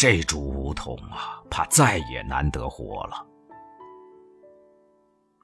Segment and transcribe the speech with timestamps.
[0.00, 3.26] 这株梧桐啊，怕再也难得活了。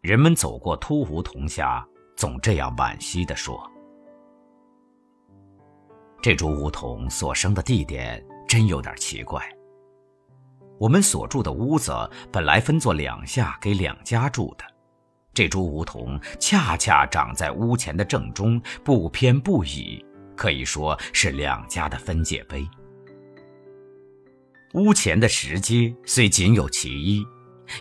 [0.00, 1.84] 人们走过秃梧桐下，
[2.14, 3.68] 总这样惋惜地说
[6.22, 9.44] ：“这株梧桐所生的地点真有点奇怪。
[10.78, 11.92] 我们所住的屋子
[12.30, 14.64] 本来分作两下给两家住的，
[15.32, 20.00] 这株梧桐恰恰长在屋前的正中，不偏不倚，
[20.36, 22.64] 可以说是两家的分界碑。
[24.74, 27.26] 屋前的石阶虽仅有其一。”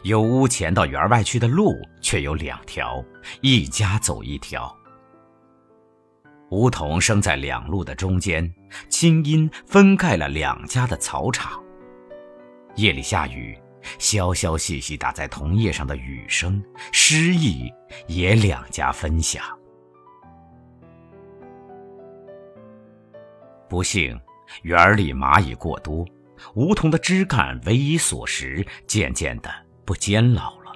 [0.03, 3.03] 由屋前到园外去的路却有两条，
[3.41, 4.73] 一家走一条。
[6.51, 8.49] 梧桐生在两路的中间，
[8.87, 11.61] 青荫分盖了两家的草场。
[12.75, 13.59] 夜里下雨，
[13.99, 16.63] 潇潇细细打在桐叶上的雨声，
[16.93, 17.69] 诗意
[18.07, 19.43] 也两家分享。
[23.67, 24.17] 不幸，
[24.61, 26.07] 园里蚂蚁过多，
[26.55, 29.49] 梧桐的枝干唯一所食，渐渐的。
[29.85, 30.71] 不坚牢了，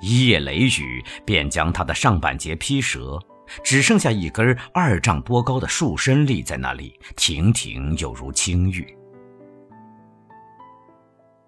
[0.00, 3.18] 一夜雷雨便将它的上半截劈折，
[3.64, 8.86] 只剩下一根二丈多高的树身立在那里，亭亭有如青玉。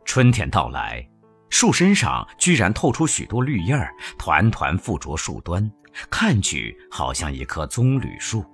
[0.05, 1.09] 春天到来，
[1.51, 5.71] 树身上居然透出许多绿叶儿，团团附着树端，
[6.11, 8.45] 看去好像一棵棕榈树。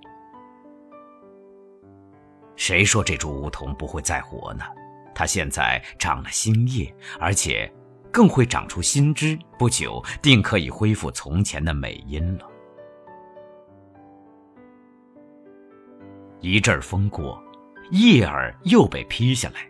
[2.61, 4.63] 谁说这株梧桐不会再活呢？
[5.15, 7.73] 它现在长了新叶，而且
[8.13, 12.47] 更会长出新枝，不久定可以恢复从前的美音了。
[16.41, 17.43] 一阵风过，
[17.93, 19.67] 叶儿又被劈下来，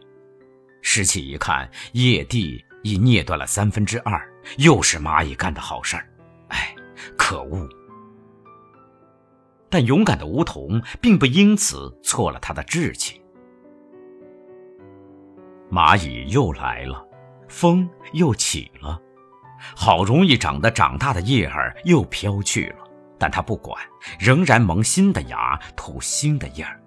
[0.83, 4.21] 拾起一看，叶蒂已捏断了三分之二，
[4.59, 6.05] 又是蚂蚁干的好事儿。
[6.49, 6.75] 哎，
[7.17, 7.69] 可恶！
[9.71, 13.23] 但勇敢的梧桐并不因此错了他的志气。
[15.71, 17.07] 蚂蚁又来了，
[17.49, 19.01] 风又起了，
[19.77, 22.85] 好容易长得长大的叶儿又飘去了，
[23.19, 23.81] 但它不管，
[24.19, 26.83] 仍然萌新的芽，吐新的叶儿，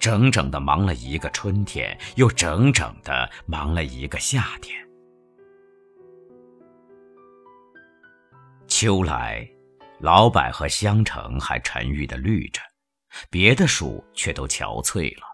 [0.00, 4.76] 整整的忙了一个春天，又整整的忙了一个夏天。
[8.66, 9.48] 秋来，
[10.00, 12.60] 老柏和香橙还沉郁的绿着，
[13.30, 15.26] 别的树却都憔悴了。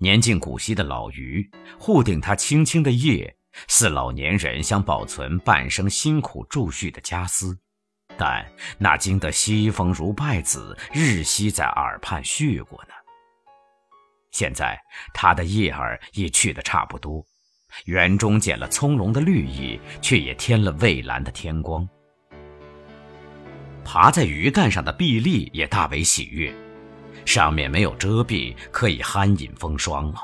[0.00, 1.48] 年近古稀的老榆
[1.78, 3.36] 护顶它青青的叶，
[3.68, 7.56] 似老年人想保存半生辛苦铸蓄的家私，
[8.16, 8.44] 但
[8.78, 12.90] 那经得西风如败子，日夕在耳畔絮过呢。
[14.30, 14.80] 现在
[15.14, 17.24] 它的叶儿已去得差不多，
[17.84, 21.88] 园中减了葱茏的绿意，却也添了蔚蓝的天光。
[23.90, 26.54] 爬在鱼干上的碧丽也大为喜悦。
[27.24, 30.20] 上面没有遮蔽，可以酣饮风霜了。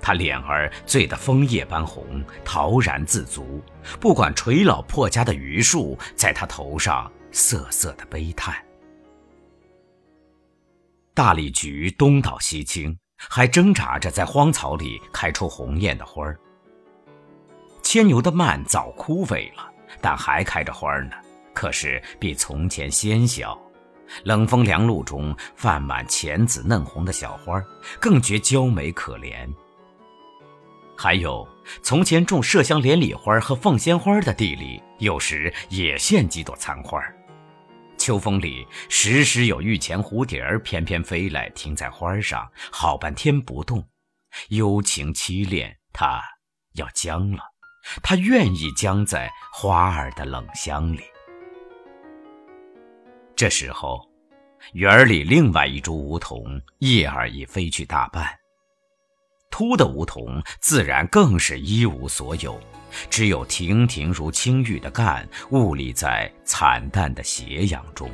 [0.00, 3.60] 他脸儿醉得枫叶般红，陶然自足。
[3.98, 8.54] 不管垂老破家的榆树，在他头上瑟瑟的悲叹。
[11.12, 16.38] 大荔菊东倒西倾，还挣扎着在荒草里开出红艳的花儿。
[17.82, 19.68] 牵牛的蔓早枯萎了，
[20.00, 21.16] 但还开着花呢，
[21.60, 23.60] 可是比从前纤小。
[24.24, 27.62] 冷风凉露中泛满浅紫嫩红的小花，
[28.00, 29.46] 更觉娇美可怜。
[30.96, 31.46] 还有
[31.82, 36.98] 从前种麝香连理花和凤仙花的地里，有时也现几朵残花。
[37.98, 43.86] 秋风里时时有玉钱蝴蝶儿翩翩飞来，停在花上，好半天不动，
[44.48, 45.76] 幽情凄恋。
[45.92, 46.22] 它
[46.72, 47.42] 要僵了，
[48.02, 51.02] 它愿意僵在花儿的冷香里。
[53.40, 54.06] 这时候，
[54.74, 58.28] 园里另外一株梧桐叶儿已飞去大半，
[59.50, 62.60] 秃的梧桐自然更是一无所有，
[63.08, 68.10] 只有亭亭如青玉的干兀立在惨淡的斜阳中。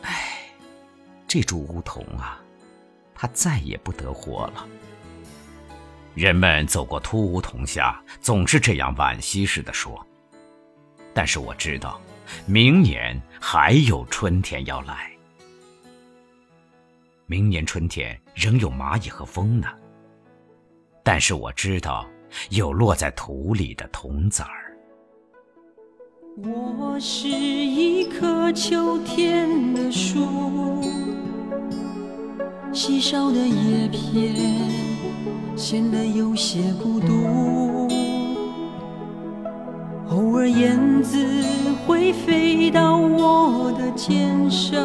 [0.00, 0.48] 唉，
[1.28, 2.42] 这株梧桐啊，
[3.14, 4.66] 它再也不得活了。
[6.14, 10.02] 人们走过秃梧桐下，总是这样惋惜似的说，
[11.12, 12.00] 但是我知道。
[12.46, 15.10] 明年还有春天要来，
[17.26, 19.68] 明年春天仍有蚂蚁和风呢。
[21.02, 22.06] 但是我知道，
[22.50, 24.76] 有落在土里的铜子儿。
[26.36, 30.82] 我是一棵秋天的树，
[32.72, 34.34] 稀少的叶片
[35.56, 37.88] 显得有些孤独。
[40.08, 41.16] 偶尔燕子
[41.86, 44.78] 会飞到我的肩上，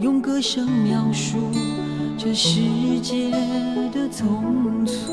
[0.00, 1.38] 用歌声描述
[2.18, 2.60] 这世
[3.00, 3.30] 界
[3.92, 5.12] 的匆促。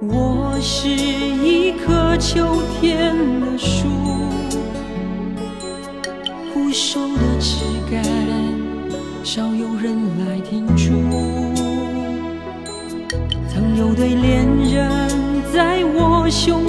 [0.00, 3.88] 我是一棵秋天的树，
[6.54, 8.02] 枯瘦的枝干，
[9.22, 10.92] 少有人来停驻。
[13.48, 15.10] 曾有对恋人
[15.52, 16.64] 在我胸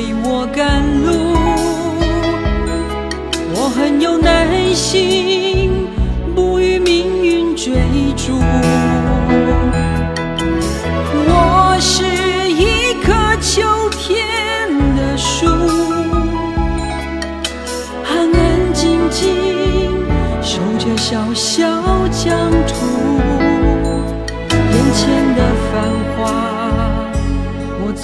[0.00, 1.12] 为我赶路，
[3.54, 5.86] 我很有耐心，
[6.34, 7.74] 不与命运追
[8.16, 8.32] 逐。
[11.28, 12.02] 我是
[12.50, 13.12] 一棵
[13.42, 13.60] 秋
[13.90, 15.46] 天的树，
[18.08, 19.28] 安安静静
[20.40, 21.60] 守着小小
[22.08, 22.72] 疆土。
[24.48, 25.04] 眼前
[25.36, 25.38] 的
[25.70, 25.74] 繁
[26.16, 26.18] 华，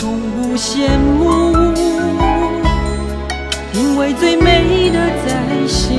[0.07, 1.75] 从不羡慕，
[3.73, 5.99] 因为最美的在心，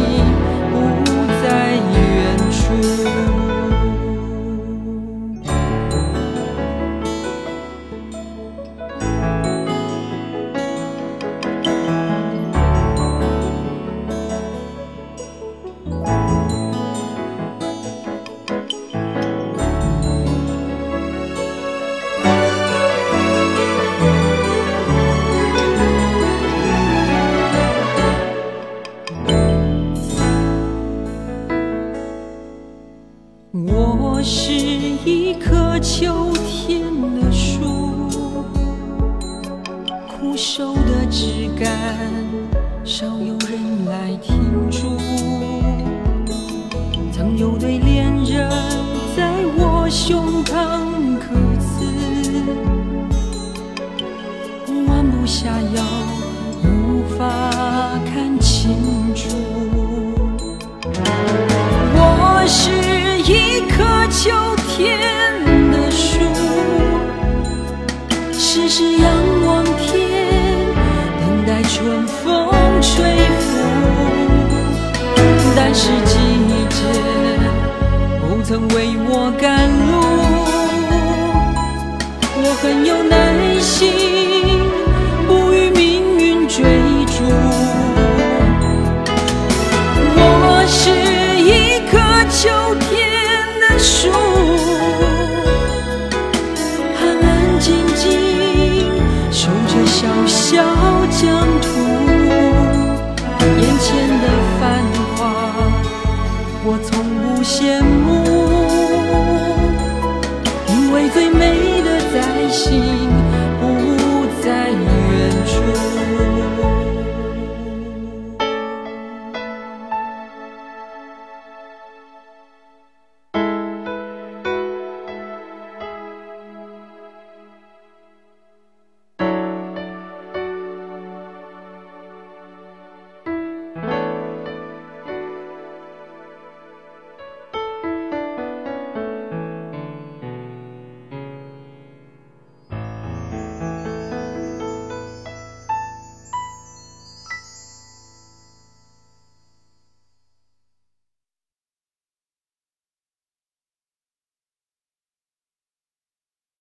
[35.80, 36.82] 秋天
[37.20, 37.60] 的树，
[40.08, 41.72] 枯瘦的枝干，
[42.84, 44.36] 少有人来停
[44.72, 44.98] 驻。
[47.12, 48.50] 曾有对恋人
[49.16, 50.50] 在我胸膛
[51.20, 51.86] 刻字，
[54.88, 55.84] 弯不下腰，
[56.64, 57.24] 无法
[58.06, 58.72] 看清
[59.16, 59.30] 楚。
[61.94, 62.72] 我是
[63.32, 64.32] 一棵秋
[64.76, 65.00] 天
[68.58, 69.27] 只是扬